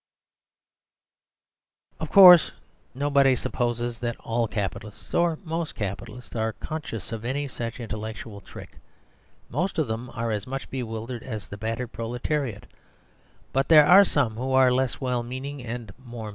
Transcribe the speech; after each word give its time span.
Of 1.99 2.09
course, 2.11 2.49
nobody 2.95 3.35
supposes 3.35 3.99
that 3.99 4.15
all 4.21 4.47
Capitalists, 4.47 5.13
or 5.13 5.37
most 5.43 5.75
Capitalists, 5.75 6.35
are 6.35 6.53
conscious 6.53 7.11
of 7.11 7.23
any 7.23 7.47
such 7.47 7.79
intellectual 7.79 8.41
trick. 8.41 8.77
Most 9.51 9.77
of 9.77 9.85
them 9.85 10.09
are 10.15 10.31
as 10.31 10.47
much 10.47 10.71
bewildered 10.71 11.21
as 11.21 11.47
the 11.49 11.57
battered 11.57 11.91
proletariat; 11.91 12.65
but 13.53 13.67
there 13.67 13.85
are 13.85 14.03
some 14.03 14.37
who 14.37 14.53
are 14.53 14.71
less 14.73 14.99
well 14.99 15.21
meaning 15.21 15.63
and 15.63 15.91
more 15.99 16.29
mean. 16.29 16.29